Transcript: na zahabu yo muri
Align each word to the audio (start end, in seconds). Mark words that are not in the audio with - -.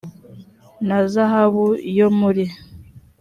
na 0.87 0.99
zahabu 1.11 1.65
yo 1.97 2.07
muri 2.19 2.45